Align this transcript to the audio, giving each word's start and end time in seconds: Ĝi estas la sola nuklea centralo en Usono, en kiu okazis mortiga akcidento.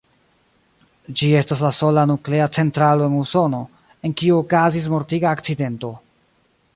Ĝi 1.19 1.27
estas 1.41 1.61
la 1.65 1.69
sola 1.79 2.05
nuklea 2.13 2.47
centralo 2.59 3.05
en 3.09 3.19
Usono, 3.19 3.61
en 4.09 4.17
kiu 4.23 4.39
okazis 4.47 4.89
mortiga 4.95 5.33
akcidento. 5.39 5.97